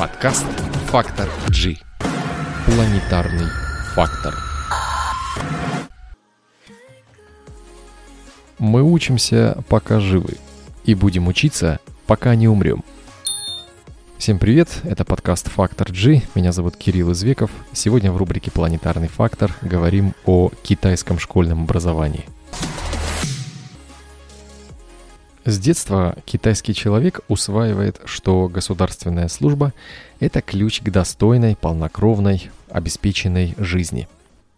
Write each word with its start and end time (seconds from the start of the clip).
Подкаст 0.00 0.46
«Фактор 0.86 1.28
G». 1.50 1.76
Планетарный 2.64 3.48
фактор. 3.94 4.34
Мы 8.58 8.82
учимся, 8.82 9.62
пока 9.68 10.00
живы. 10.00 10.38
И 10.84 10.94
будем 10.94 11.28
учиться, 11.28 11.80
пока 12.06 12.34
не 12.34 12.48
умрем. 12.48 12.82
Всем 14.16 14.38
привет, 14.38 14.70
это 14.84 15.04
подкаст 15.04 15.50
«Фактор 15.50 15.92
G». 15.92 16.22
Меня 16.34 16.52
зовут 16.52 16.78
Кирилл 16.78 17.12
Извеков. 17.12 17.50
Сегодня 17.74 18.10
в 18.10 18.16
рубрике 18.16 18.50
«Планетарный 18.50 19.08
фактор» 19.08 19.54
говорим 19.60 20.14
о 20.24 20.48
китайском 20.62 21.18
школьном 21.18 21.64
образовании– 21.64 22.24
с 25.44 25.58
детства 25.58 26.16
китайский 26.26 26.74
человек 26.74 27.20
усваивает, 27.28 28.00
что 28.04 28.48
государственная 28.48 29.28
служба– 29.28 29.72
это 30.20 30.42
ключ 30.42 30.80
к 30.82 30.90
достойной, 30.90 31.56
полнокровной, 31.56 32.50
обеспеченной 32.68 33.54
жизни. 33.56 34.06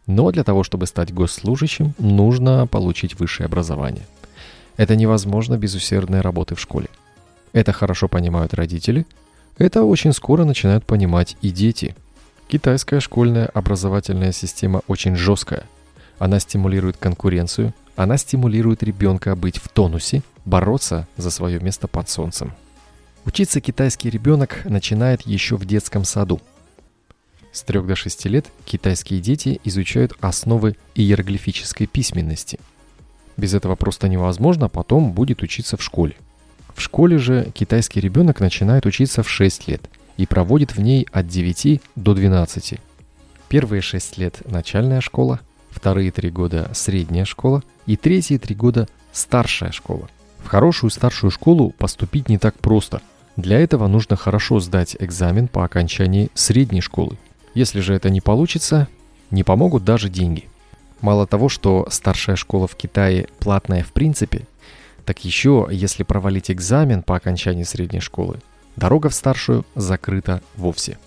Но 0.08 0.32
для 0.32 0.42
того, 0.42 0.64
чтобы 0.64 0.86
стать 0.86 1.14
госслужащим, 1.14 1.94
нужно 1.98 2.66
получить 2.66 3.18
высшее 3.18 3.46
образование. 3.46 4.04
Это 4.76 4.96
невозможно 4.96 5.56
без 5.56 5.74
усердной 5.76 6.20
работы 6.20 6.56
в 6.56 6.60
школе. 6.60 6.88
Это 7.52 7.72
хорошо 7.72 8.08
понимают 8.08 8.52
родители, 8.52 9.06
это 9.58 9.84
очень 9.84 10.12
скоро 10.12 10.44
начинают 10.44 10.84
понимать 10.84 11.36
и 11.42 11.50
дети. 11.50 11.94
Китайская 12.48 12.98
школьная 12.98 13.46
образовательная 13.46 14.32
система 14.32 14.82
очень 14.88 15.14
жесткая. 15.14 15.64
Она 16.18 16.40
стимулирует 16.40 16.96
конкуренцию, 16.96 17.72
она 17.96 18.16
стимулирует 18.16 18.82
ребенка 18.82 19.34
быть 19.36 19.58
в 19.58 19.68
тонусе– 19.68 20.22
бороться 20.44 21.06
за 21.16 21.30
свое 21.30 21.60
место 21.60 21.88
под 21.88 22.08
солнцем. 22.08 22.52
Учиться 23.24 23.60
китайский 23.60 24.10
ребенок 24.10 24.64
начинает 24.64 25.22
еще 25.22 25.56
в 25.56 25.64
детском 25.64 26.04
саду. 26.04 26.40
С 27.52 27.62
3 27.62 27.82
до 27.82 27.94
6 27.94 28.24
лет 28.26 28.46
китайские 28.64 29.20
дети 29.20 29.60
изучают 29.64 30.14
основы 30.20 30.76
иероглифической 30.94 31.86
письменности. 31.86 32.58
Без 33.36 33.54
этого 33.54 33.76
просто 33.76 34.08
невозможно 34.08 34.68
потом 34.68 35.12
будет 35.12 35.42
учиться 35.42 35.76
в 35.76 35.82
школе. 35.82 36.16
В 36.74 36.80
школе 36.80 37.18
же 37.18 37.50
китайский 37.54 38.00
ребенок 38.00 38.40
начинает 38.40 38.86
учиться 38.86 39.22
в 39.22 39.28
6 39.28 39.68
лет 39.68 39.82
и 40.16 40.26
проводит 40.26 40.74
в 40.74 40.80
ней 40.80 41.06
от 41.12 41.28
9 41.28 41.80
до 41.94 42.14
12. 42.14 42.80
Первые 43.48 43.82
6 43.82 44.18
лет– 44.18 44.42
начальная 44.46 45.00
школа, 45.00 45.40
вторые 45.72 46.10
3 46.10 46.30
года– 46.30 46.70
средняя 46.74 47.24
школа 47.24 47.62
и 47.86 47.96
третьи 47.96 48.36
3 48.36 48.54
года– 48.54 48.88
старшая 49.12 49.72
школа– 49.72 50.08
в 50.42 50.48
хорошую 50.48 50.90
старшую 50.90 51.30
школу 51.30 51.70
поступить 51.70 52.28
не 52.28 52.38
так 52.38 52.58
просто. 52.58 53.00
Для 53.36 53.58
этого 53.58 53.86
нужно 53.86 54.16
хорошо 54.16 54.60
сдать 54.60 54.96
экзамен 54.98 55.48
по 55.48 55.64
окончании 55.64 56.30
средней 56.34 56.80
школы. 56.80 57.16
Если 57.54 57.80
же 57.80 57.94
это 57.94 58.10
не 58.10 58.20
получится, 58.20 58.88
не 59.30 59.44
помогут 59.44 59.84
даже 59.84 60.08
деньги. 60.08 60.48
Мало 61.00 61.26
того, 61.26 61.48
что 61.48 61.86
старшая 61.90 62.36
школа 62.36 62.66
в 62.66 62.76
Китае 62.76 63.28
платная 63.38 63.82
в 63.82 63.92
принципе, 63.92 64.46
так 65.04 65.24
еще, 65.24 65.68
если 65.70 66.02
провалить 66.02 66.50
экзамен 66.50 67.02
по 67.02 67.16
окончании 67.16 67.64
средней 67.64 68.00
школы, 68.00 68.38
дорога 68.76 69.08
в 69.08 69.14
старшую 69.14 69.64
закрыта 69.74 70.42
вовсе. 70.56 70.98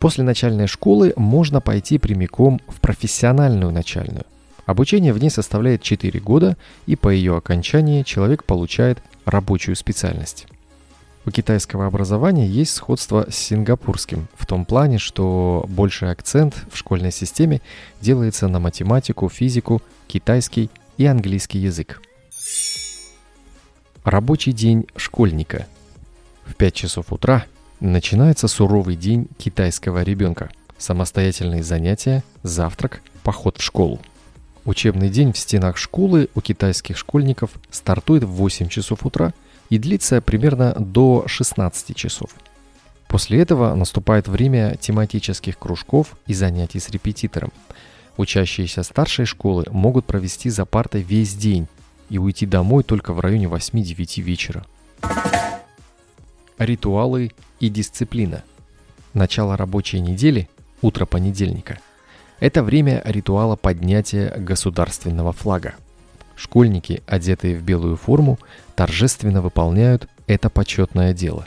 После 0.00 0.24
начальной 0.24 0.66
школы 0.66 1.12
можно 1.14 1.60
пойти 1.60 1.98
прямиком 1.98 2.60
в 2.66 2.80
профессиональную 2.80 3.70
начальную– 3.70 4.24
Обучение 4.70 5.12
в 5.12 5.18
ней 5.18 5.30
составляет 5.30 5.82
4 5.82 6.20
года, 6.20 6.56
и 6.86 6.94
по 6.94 7.08
ее 7.08 7.36
окончании 7.36 8.04
человек 8.04 8.44
получает 8.44 9.02
рабочую 9.24 9.74
специальность. 9.74 10.46
У 11.26 11.32
китайского 11.32 11.86
образования 11.86 12.46
есть 12.46 12.76
сходство 12.76 13.26
с 13.28 13.34
сингапурским 13.34 14.28
в 14.34 14.46
том 14.46 14.64
плане, 14.64 14.98
что 14.98 15.66
больший 15.68 16.12
акцент 16.12 16.54
в 16.70 16.76
школьной 16.76 17.10
системе 17.10 17.60
делается 18.00 18.46
на 18.46 18.60
математику, 18.60 19.28
физику, 19.28 19.82
китайский 20.06 20.70
и 20.98 21.04
английский 21.04 21.58
язык. 21.58 22.00
Рабочий 24.04 24.52
день 24.52 24.86
школьника. 24.94 25.66
В 26.44 26.54
5 26.54 26.74
часов 26.74 27.12
утра 27.12 27.44
начинается 27.80 28.46
суровый 28.48 28.96
день 28.96 29.28
китайского 29.38 30.02
ребенка. 30.02 30.50
Самостоятельные 30.78 31.62
занятия, 31.62 32.22
завтрак, 32.42 33.02
поход 33.22 33.58
в 33.58 33.62
школу. 33.62 34.00
Учебный 34.64 35.08
день 35.08 35.32
в 35.32 35.38
стенах 35.38 35.76
школы 35.76 36.28
у 36.34 36.40
китайских 36.40 36.96
школьников 36.96 37.50
стартует 37.70 38.24
в 38.24 38.28
8 38.28 38.68
часов 38.68 39.04
утра 39.04 39.32
и 39.70 39.78
длится 39.78 40.20
примерно 40.20 40.74
до 40.78 41.24
16 41.26 41.96
часов. 41.96 42.30
После 43.08 43.40
этого 43.40 43.74
наступает 43.74 44.28
время 44.28 44.76
тематических 44.80 45.58
кружков 45.58 46.16
и 46.26 46.34
занятий 46.34 46.78
с 46.78 46.90
репетитором. 46.90 47.52
Учащиеся 48.16 48.82
старшей 48.82 49.24
школы 49.24 49.64
могут 49.70 50.04
провести 50.06 50.50
за 50.50 50.64
партой 50.64 51.02
весь 51.02 51.34
день 51.34 51.66
и 52.10 52.18
уйти 52.18 52.46
домой 52.46 52.84
только 52.84 53.12
в 53.12 53.20
районе 53.20 53.46
8-9 53.46 54.20
вечера. 54.20 54.64
Ритуалы 56.60 57.32
и 57.58 57.68
дисциплина. 57.68 58.44
Начало 59.14 59.56
рабочей 59.56 59.98
недели– 59.98 60.48
утро 60.82 61.06
понедельника– 61.06 61.80
это 62.40 62.62
время 62.62 63.02
ритуала 63.04 63.54
поднятия 63.54 64.34
государственного 64.36 65.32
флага. 65.32 65.74
Школьники, 66.36 67.02
одетые 67.06 67.56
в 67.56 67.62
белую 67.62 67.96
форму, 67.96 68.38
торжественно 68.74 69.42
выполняют 69.42 70.08
это 70.26 70.48
почетное 70.48 71.12
дело. 71.12 71.46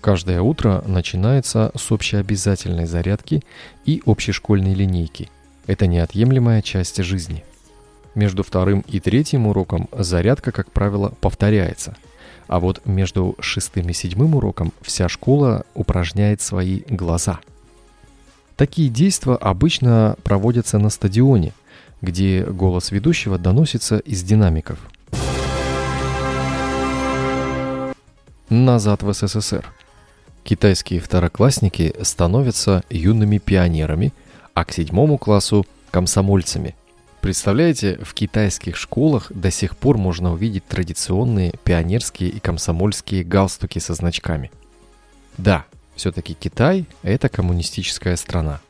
Каждое 0.00 0.40
утро 0.40 0.82
начинается 0.86 1.70
с 1.76 1.92
общеобязательной 1.92 2.86
зарядки 2.86 3.42
и 3.84 4.02
общешкольной 4.04 4.74
линейки. 4.74 5.30
Это 5.68 5.86
неотъемлемая 5.86 6.60
часть 6.62 7.02
жизни. 7.02 7.44
Между 8.16 8.42
вторым 8.42 8.84
и 8.88 8.98
третьим 8.98 9.46
уроком 9.46 9.88
зарядка, 9.92 10.50
как 10.50 10.72
правило, 10.72 11.12
повторяется. 11.20 11.96
А 12.48 12.60
вот 12.60 12.84
между 12.86 13.36
шестым 13.40 13.88
и 13.88 13.92
седьмым 13.92 14.34
уроком 14.34 14.72
вся 14.82 15.08
школа 15.08 15.64
упражняет 15.74 16.40
свои 16.40 16.82
глаза– 16.88 17.40
Такие 18.56 18.88
действия 18.88 19.34
обычно 19.34 20.16
проводятся 20.24 20.78
на 20.78 20.88
стадионе, 20.88 21.52
где 22.00 22.42
голос 22.42 22.90
ведущего 22.90 23.38
доносится 23.38 23.98
из 23.98 24.22
динамиков. 24.22 24.78
Назад 28.48 29.02
в 29.02 29.12
СССР. 29.12 29.66
Китайские 30.42 31.00
второклассники 31.00 31.94
становятся 32.00 32.82
юными 32.88 33.38
пионерами, 33.38 34.14
а 34.54 34.64
к 34.64 34.72
седьмому 34.72 35.18
классу– 35.18 35.66
комсомольцами. 35.90 36.74
Представляете, 37.26 37.98
в 38.04 38.14
китайских 38.14 38.76
школах 38.76 39.32
до 39.32 39.50
сих 39.50 39.76
пор 39.76 39.98
можно 39.98 40.32
увидеть 40.32 40.64
традиционные 40.68 41.54
пионерские 41.64 42.30
и 42.30 42.38
комсомольские 42.38 43.24
галстуки 43.24 43.80
со 43.80 43.94
значками. 43.94 44.52
Да, 45.36 45.64
все-таки 45.96 46.34
Китай– 46.34 46.86
это 47.02 47.28
коммунистическая 47.28 48.14
страна. 48.14 48.60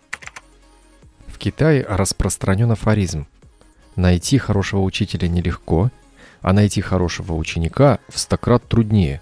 В 1.26 1.36
Китае 1.36 1.84
распространен 1.86 2.70
афоризм. 2.70 3.26
Найти 3.94 4.38
хорошего 4.38 4.80
учителя 4.80 5.28
нелегко, 5.28 5.90
а 6.40 6.54
найти 6.54 6.80
хорошего 6.80 7.34
ученика 7.34 7.98
в 8.08 8.18
стократ 8.18 8.66
труднее. 8.66 9.20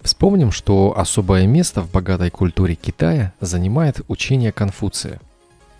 Вспомним, 0.00 0.50
что 0.50 0.98
особое 0.98 1.46
место 1.46 1.80
в 1.80 1.92
богатой 1.92 2.30
культуре 2.30 2.74
Китая 2.74 3.34
занимает 3.38 4.00
учение 4.08 4.50
Конфуция. 4.50 5.20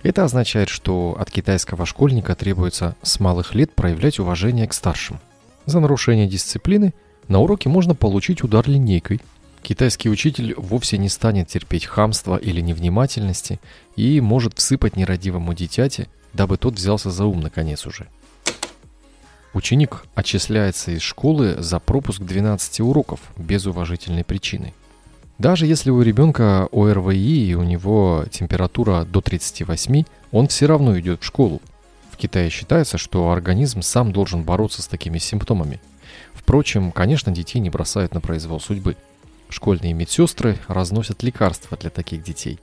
Это 0.04 0.22
означает, 0.22 0.68
что 0.68 1.16
от 1.18 1.32
китайского 1.32 1.84
школьника 1.84 2.36
требуется 2.36 2.94
с 3.02 3.18
малых 3.18 3.56
лет 3.56 3.74
проявлять 3.74 4.20
уважение 4.20 4.68
к 4.68 4.72
старшим. 4.72 5.18
За 5.66 5.80
нарушение 5.80 6.28
дисциплины 6.28 6.94
на 7.26 7.40
уроке 7.40 7.68
можно 7.68 7.96
получить 7.96 8.44
удар 8.44 8.68
линейкой– 8.68 9.20
Китайский 9.64 10.10
учитель 10.10 10.54
вовсе 10.58 10.98
не 10.98 11.08
станет 11.08 11.48
терпеть 11.48 11.86
хамства 11.86 12.36
или 12.36 12.60
невнимательности 12.60 13.60
и 13.96 14.20
может 14.20 14.58
всыпать 14.58 14.94
нерадивому 14.94 15.54
дитяте, 15.54 16.08
дабы 16.34 16.58
тот 16.58 16.74
взялся 16.74 17.10
за 17.10 17.24
ум 17.24 17.40
наконец 17.40 17.86
уже. 17.86 18.08
Ученик 19.54 20.04
отчисляется 20.14 20.90
из 20.90 21.00
школы 21.00 21.56
за 21.60 21.80
пропуск 21.80 22.20
12 22.20 22.80
уроков 22.80 23.20
без 23.38 23.64
уважительной 23.64 24.22
причины. 24.22 24.74
Даже 25.38 25.66
если 25.66 25.90
у 25.90 26.00
ребенка 26.00 26.68
ОРВИ 26.72 27.50
и 27.50 27.54
у 27.54 27.62
него 27.62 28.24
температура 28.30 29.04
до 29.04 29.20
38, 29.20 30.04
он 30.30 30.48
все 30.48 30.66
равно 30.66 30.98
идет 30.98 31.22
в 31.22 31.24
школу. 31.24 31.60
В 32.10 32.16
Китае 32.16 32.50
считается, 32.50 32.98
что 32.98 33.30
организм 33.30 33.82
сам 33.82 34.12
должен 34.12 34.44
бороться 34.44 34.82
с 34.82 34.86
такими 34.86 35.18
симптомами. 35.18 35.80
Впрочем, 36.32 36.92
конечно, 36.92 37.32
детей 37.32 37.58
не 37.58 37.70
бросают 37.70 38.14
на 38.14 38.20
произвол 38.20 38.60
судьбы– 38.60 38.96
Школьные 39.54 39.92
медсестры 39.92 40.58
разносят 40.66 41.22
лекарства 41.22 41.76
для 41.76 41.90
таких 41.90 42.24
детей. 42.24 42.58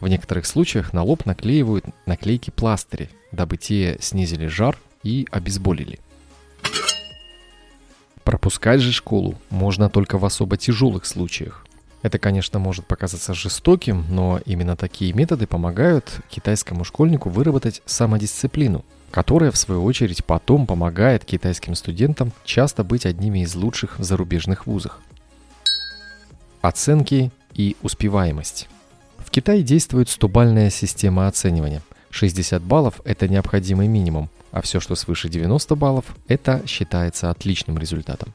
В 0.00 0.06
некоторых 0.06 0.46
случаях 0.46 0.92
на 0.92 1.02
лоб 1.02 1.26
наклеивают 1.26 1.84
наклейки 2.06 2.50
пластыри, 2.50 3.10
дабы 3.32 3.56
те 3.56 3.98
снизили 4.00 4.46
жар 4.46 4.78
и 5.02 5.26
обезболили. 5.32 5.98
Пропускать 8.22 8.80
же 8.80 8.92
школу 8.92 9.34
можно 9.50 9.90
только 9.90 10.18
в 10.18 10.24
особо 10.24 10.56
тяжелых 10.56 11.06
случаях. 11.06 11.66
Это, 12.02 12.18
конечно, 12.18 12.58
может 12.58 12.86
показаться 12.86 13.34
жестоким, 13.34 14.04
но 14.08 14.40
именно 14.46 14.76
такие 14.76 15.12
методы 15.12 15.46
помогают 15.46 16.20
китайскому 16.30 16.84
школьнику 16.84 17.28
выработать 17.28 17.82
самодисциплину, 17.86 18.84
которая, 19.10 19.50
в 19.50 19.56
свою 19.56 19.84
очередь, 19.84 20.24
потом 20.24 20.66
помогает 20.66 21.24
китайским 21.24 21.74
студентам 21.74 22.32
часто 22.44 22.84
быть 22.84 23.04
одними 23.04 23.40
из 23.40 23.54
лучших 23.54 23.98
в 23.98 24.04
зарубежных 24.04 24.66
вузах. 24.66 25.00
Оценки 26.60 27.32
и 27.54 27.76
успеваемость. 27.82 28.68
В 29.18 29.30
Китае 29.30 29.62
действует 29.62 30.08
100-бальная 30.08 30.70
система 30.70 31.26
оценивания. 31.26 31.82
60 32.10 32.62
баллов– 32.62 33.00
это 33.04 33.28
необходимый 33.28 33.88
минимум, 33.88 34.30
а 34.52 34.62
все, 34.62 34.80
что 34.80 34.94
свыше 34.94 35.28
90 35.28 35.74
баллов, 35.74 36.04
это 36.28 36.62
считается 36.66 37.30
отличным 37.30 37.76
результатом. 37.78 38.32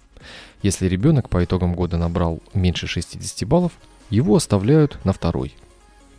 Если 0.61 0.87
ребенок 0.87 1.29
по 1.29 1.43
итогам 1.43 1.75
года 1.75 1.97
набрал 1.97 2.39
меньше 2.53 2.87
60 2.87 3.47
баллов, 3.47 3.73
его 4.09 4.35
оставляют 4.35 5.03
на 5.03 5.13
второй. 5.13 5.55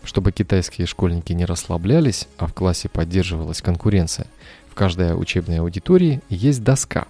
Чтобы 0.03 0.33
китайские 0.33 0.87
школьники 0.87 1.33
не 1.33 1.47
расслаблялись, 1.47 2.29
а 2.37 2.47
в 2.47 2.53
классе 2.53 2.89
поддерживалась 2.89 3.63
конкуренция, 3.63 4.27
в 4.71 4.75
каждой 4.75 5.19
учебной 5.19 5.61
аудитории 5.61 6.21
есть 6.29 6.63
доска 6.63 7.07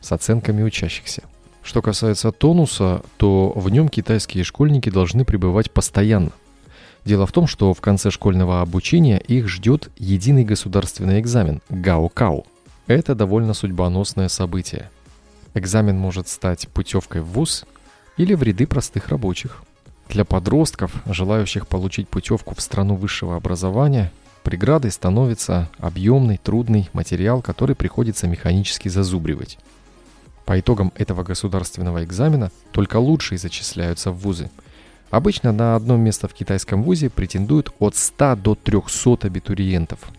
с 0.00 0.12
оценками 0.12 0.62
учащихся. 0.62 1.22
Что 1.62 1.82
касается 1.82 2.30
тонуса, 2.30 3.02
то 3.16 3.52
в 3.56 3.68
нем 3.70 3.88
китайские 3.88 4.44
школьники 4.44 4.90
должны 4.90 5.24
пребывать 5.24 5.72
постоянно. 5.72 6.30
Дело 7.04 7.26
в 7.26 7.32
том, 7.32 7.48
что 7.48 7.74
в 7.74 7.80
конце 7.80 8.10
школьного 8.10 8.62
обучения 8.62 9.18
их 9.18 9.48
ждет 9.48 9.90
единый 9.96 10.44
государственный 10.44 11.20
экзамен– 11.20 11.60
Гао-Кау. 11.68 12.46
Это 12.86 13.16
довольно 13.16 13.54
судьбоносное 13.54 14.28
событие– 14.28 14.90
Экзамен 15.56 15.96
может 15.98 16.28
стать 16.28 16.68
путевкой 16.68 17.22
в 17.22 17.28
ВУЗ 17.28 17.64
или 18.18 18.34
в 18.34 18.42
ряды 18.42 18.66
простых 18.66 19.08
рабочих. 19.08 19.62
Для 20.10 20.26
подростков, 20.26 20.92
желающих 21.06 21.66
получить 21.66 22.10
путевку 22.10 22.54
в 22.54 22.60
страну 22.60 22.94
высшего 22.94 23.36
образования, 23.36 24.12
преградой 24.42 24.90
становится 24.90 25.70
объемный, 25.78 26.36
трудный 26.36 26.90
материал, 26.92 27.40
который 27.40 27.74
приходится 27.74 28.28
механически 28.28 28.90
зазубривать. 28.90 29.58
По 30.44 30.60
итогам 30.60 30.92
этого 30.94 31.22
государственного 31.22 32.04
экзамена 32.04 32.52
только 32.70 32.98
лучшие 32.98 33.38
зачисляются 33.38 34.10
в 34.10 34.18
вузы. 34.18 34.50
Обычно 35.08 35.52
на 35.52 35.74
одно 35.74 35.96
место 35.96 36.28
в 36.28 36.34
китайском 36.34 36.82
вузе 36.82 37.08
претендуют 37.08 37.72
от 37.78 37.96
100 37.96 38.36
до 38.36 38.54
300 38.56 39.26
абитуриентов– 39.26 40.00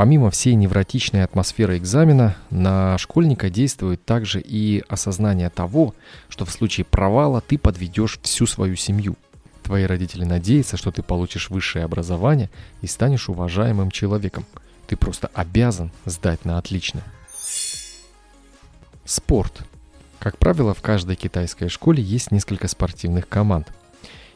Помимо 0.00 0.30
всей 0.30 0.54
невротичной 0.54 1.24
атмосферы 1.24 1.76
экзамена, 1.76 2.34
на 2.48 2.96
школьника 2.96 3.50
действует 3.50 4.02
также 4.02 4.40
и 4.40 4.82
осознание 4.88 5.50
того, 5.50 5.94
что 6.30 6.46
в 6.46 6.50
случае 6.50 6.86
провала 6.86 7.42
ты 7.42 7.58
подведешь 7.58 8.18
всю 8.22 8.46
свою 8.46 8.76
семью. 8.76 9.16
Твои 9.62 9.84
родители 9.84 10.24
надеются, 10.24 10.78
что 10.78 10.90
ты 10.90 11.02
получишь 11.02 11.50
высшее 11.50 11.84
образование 11.84 12.48
и 12.80 12.86
станешь 12.86 13.28
уважаемым 13.28 13.90
человеком. 13.90 14.46
Ты 14.86 14.96
просто 14.96 15.28
обязан 15.34 15.90
сдать 16.06 16.46
на 16.46 16.56
отлично. 16.56 17.02
Спорт. 19.04 19.52
Как 20.18 20.38
правило, 20.38 20.72
в 20.72 20.80
каждой 20.80 21.16
китайской 21.16 21.68
школе 21.68 22.02
есть 22.02 22.30
несколько 22.30 22.68
спортивных 22.68 23.28
команд. 23.28 23.68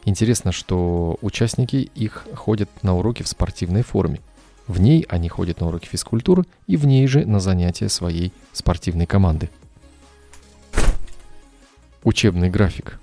Интересно, 0.05 0.52
что 0.52 1.17
участники 1.22 1.90
их 1.94 2.26
ходят 2.34 2.69
на 2.82 2.94
уроки 2.94 3.22
в 3.22 3.28
спортивной 3.28 3.81
форме– 3.81 4.20
в 4.66 4.81
ней 4.81 5.05
они 5.08 5.28
ходят 5.28 5.61
на 5.61 5.69
уроки 5.69 5.87
физкультуры 5.87 6.44
и 6.66 6.76
в 6.76 6.87
ней 6.87 7.06
же 7.06 7.26
на 7.26 7.40
занятия 7.40 7.88
своей 7.88 8.32
спортивной 8.52 9.06
команды. 9.06 9.50
Учебный 12.02 12.50
график. 12.50 13.00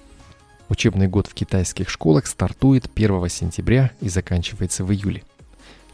Учебный 0.70 1.08
год 1.08 1.28
в 1.28 1.34
китайских 1.34 1.90
школах 1.90 2.28
стартует 2.28 2.90
1 2.96 3.30
сентября 3.30 3.92
и 4.00 4.10
заканчивается 4.10 4.84
в 4.84 4.92
июле. 4.92 5.24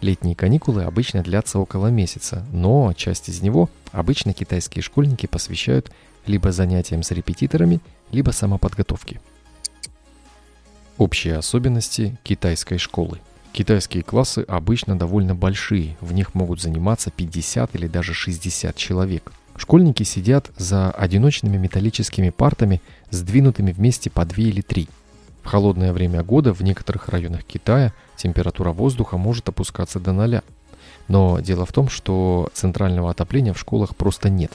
Летние 0.02 0.36
каникулы 0.36 0.84
обычно 0.84 1.24
длятся 1.24 1.58
около 1.58 1.88
месяца, 1.88 2.46
но 2.52 2.94
часть 2.94 3.30
из 3.30 3.42
него 3.42 3.70
обычно 3.92 4.34
китайские 4.34 4.84
школьники 4.84 5.26
посвящают 5.26 5.92
либо 6.28 6.52
занятиям 6.52 7.02
с 7.02 7.12
репетиторами, 7.12 7.80
либо 8.12 8.32
самоподготовке. 8.32 9.20
Общие 10.98 11.38
особенности 11.38 12.18
китайской 12.24 12.78
школы. 12.78 13.20
Китайские 13.58 14.04
классы 14.04 14.46
обычно 14.48 15.00
довольно 15.00 15.34
большие, 15.34 15.98
в 16.00 16.14
них 16.14 16.36
могут 16.36 16.62
заниматься 16.62 17.10
50 17.10 17.74
или 17.74 17.88
даже 17.88 18.14
60 18.14 18.76
человек. 18.76 19.32
Школьники 19.56 20.04
сидят 20.04 20.52
за 20.58 20.92
одиночными 20.92 21.58
металлическими 21.58 22.30
партами, 22.30 22.84
сдвинутыми 23.10 23.72
вместе 23.72 24.12
по 24.12 24.26
2 24.26 24.44
или 24.44 24.62
3. 24.62 24.88
В 25.42 25.48
холодное 25.48 25.92
время 25.92 26.22
года 26.22 26.54
в 26.54 26.62
некоторых 26.62 27.10
районах 27.10 27.46
Китая 27.46 27.94
температура 28.16 28.72
воздуха 28.72 29.18
может 29.18 29.50
опускаться 29.50 30.00
до 30.00 30.12
ноля. 30.12 30.44
Но 31.08 31.40
дело 31.40 31.66
в 31.66 31.72
том, 31.72 31.90
что 31.90 32.52
центрального 32.54 33.10
отопления 33.10 33.54
в 33.54 33.60
школах 33.60 33.96
просто 33.96 34.30
нет. 34.30 34.52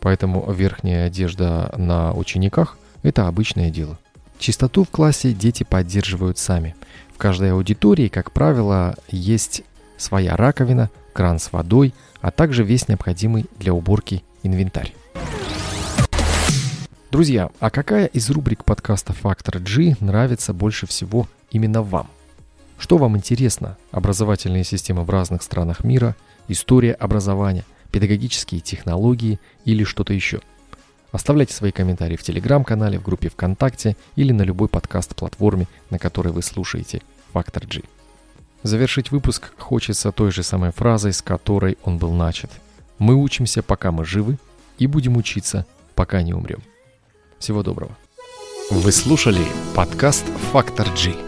Поэтому 0.00 0.52
верхняя 0.52 1.06
одежда 1.06 1.72
на 1.78 2.12
учениках– 2.12 2.76
это 3.02 3.26
обычное 3.26 3.70
дело. 3.70 3.98
Чистоту 4.38 4.84
в 4.84 4.90
классе 4.90 5.32
дети 5.32 5.62
поддерживают 5.62 6.36
сами. 6.36 6.74
Каждой 7.24 7.52
аудитории, 7.52 8.08
как 8.08 8.32
правило, 8.32 8.96
есть 9.08 9.62
своя 9.96 10.36
раковина, 10.36 10.90
кран 11.14 11.38
с 11.38 11.52
водой, 11.52 11.94
а 12.20 12.30
также 12.30 12.64
весь 12.64 12.86
необходимый 12.86 13.46
для 13.58 13.72
уборки 13.72 14.22
инвентарь. 14.42 14.94
Друзья, 17.10 17.48
а 17.60 17.70
какая 17.70 18.04
из 18.04 18.28
рубрик 18.28 18.62
подкаста 18.66 19.14
«Фактор 19.14 19.58
G» 19.58 19.96
нравится 20.00 20.52
больше 20.52 20.86
всего 20.86 21.26
именно 21.50 21.80
вам? 21.80 22.10
Что 22.76 22.98
вам 22.98 23.16
интересно? 23.16 23.78
Образовательные 23.90 24.64
системы 24.64 25.02
в 25.02 25.08
разных 25.08 25.42
странах 25.42 25.82
мира, 25.82 26.16
история 26.48 26.92
образования, 26.92 27.64
педагогические 27.90 28.60
технологии 28.60 29.40
или 29.64 29.84
что-то 29.84 30.12
еще– 30.12 30.42
Оставляйте 31.14 31.54
свои 31.54 31.70
комментарии 31.70 32.16
в 32.16 32.24
Телеграм-канале, 32.24 32.98
в 32.98 33.04
группе 33.04 33.28
ВКонтакте 33.28 33.96
или 34.16 34.32
на 34.32 34.42
любой 34.42 34.66
подкаст-платформе, 34.66 35.68
на 35.88 36.00
которой 36.00 36.32
вы 36.32 36.42
слушаете 36.42 37.02
Фактор 37.34 37.66
G. 37.66 37.82
Завершить 38.62 39.10
выпуск 39.10 39.50
хочется 39.58 40.12
той 40.12 40.30
же 40.30 40.44
самой 40.44 40.70
фразой, 40.70 41.12
с 41.12 41.20
которой 41.20 41.76
он 41.82 41.98
был 41.98 42.12
начат. 42.12 42.50
Мы 42.98 43.16
учимся, 43.16 43.60
пока 43.60 43.90
мы 43.90 44.04
живы, 44.04 44.38
и 44.78 44.86
будем 44.86 45.16
учиться, 45.16 45.66
пока 45.96 46.22
не 46.22 46.32
умрем. 46.32 46.62
Всего 47.40 47.64
доброго. 47.64 47.96
Вы 48.70 48.92
слушали 48.92 49.44
подкаст 49.74 50.24
«Фактор 50.52 50.88
G». 50.90 51.23